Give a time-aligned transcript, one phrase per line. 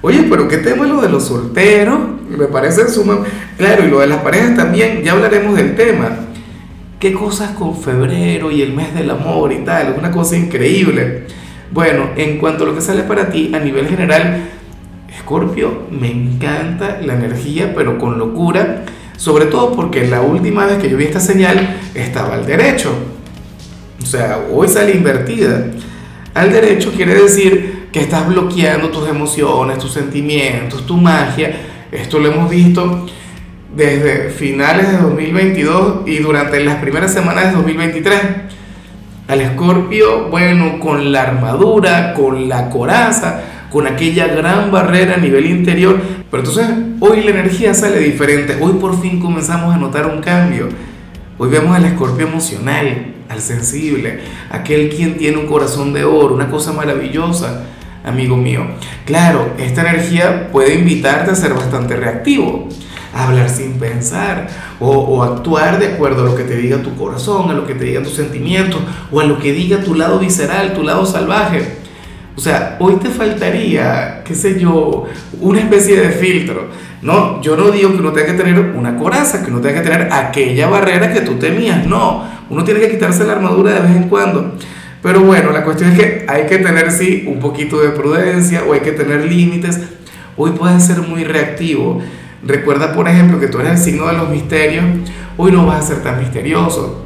[0.00, 1.98] Oye, pero ¿qué tema es lo de los solteros?
[2.28, 3.24] Me parece suma.
[3.56, 6.10] Claro, y lo de las parejas también, ya hablaremos del tema.
[7.00, 9.96] ¿Qué cosas con febrero y el mes del amor y tal?
[9.98, 11.26] Una cosa increíble.
[11.72, 14.44] Bueno, en cuanto a lo que sale para ti a nivel general,
[15.18, 18.84] Scorpio, me encanta la energía, pero con locura.
[19.16, 22.92] Sobre todo porque la última vez que yo vi esta señal estaba al derecho.
[24.00, 25.66] O sea, hoy sale invertida.
[26.34, 31.50] Al derecho quiere decir que estás bloqueando tus emociones, tus sentimientos, tu magia.
[31.90, 33.06] Esto lo hemos visto
[33.74, 38.20] desde finales de 2022 y durante las primeras semanas de 2023.
[39.26, 45.46] Al escorpio, bueno, con la armadura, con la coraza, con aquella gran barrera a nivel
[45.46, 46.00] interior.
[46.30, 46.68] Pero entonces
[47.00, 48.58] hoy la energía sale diferente.
[48.60, 50.68] Hoy por fin comenzamos a notar un cambio.
[51.36, 54.20] Hoy vemos al escorpio emocional, al sensible,
[54.50, 57.64] aquel quien tiene un corazón de oro, una cosa maravillosa,
[58.08, 58.66] amigo mío.
[59.04, 62.68] Claro, esta energía puede invitarte a ser bastante reactivo,
[63.14, 64.48] a hablar sin pensar
[64.80, 67.74] o, o, actuar de acuerdo a lo que te diga tu corazón, a lo que
[67.74, 71.78] te digan tus sentimientos o a lo que diga tu lado visceral, tu lado salvaje.
[72.38, 75.06] O sea, hoy te faltaría, qué sé yo,
[75.40, 76.68] una especie de filtro.
[77.02, 79.88] No, yo no digo que uno tenga que tener una coraza, que uno tenga que
[79.88, 81.84] tener aquella barrera que tú temías.
[81.84, 84.52] No, uno tiene que quitarse la armadura de vez en cuando.
[85.02, 88.72] Pero bueno, la cuestión es que hay que tener, sí, un poquito de prudencia o
[88.72, 89.80] hay que tener límites.
[90.36, 92.00] Hoy puedes ser muy reactivo.
[92.44, 94.84] Recuerda, por ejemplo, que tú eres el signo de los misterios.
[95.36, 97.04] Hoy no vas a ser tan misterioso.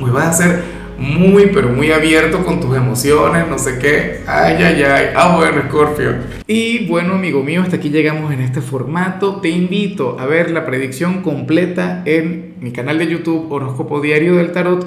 [0.00, 0.62] Hoy vas a ser
[1.00, 4.20] muy, pero muy abierto con tus emociones, no sé qué.
[4.26, 5.06] Ay, ay, ay.
[5.16, 6.14] Ah, bueno, Scorpio.
[6.46, 9.36] Y bueno, amigo mío, hasta aquí llegamos en este formato.
[9.40, 14.52] Te invito a ver la predicción completa en mi canal de YouTube Horóscopo Diario del
[14.52, 14.86] Tarot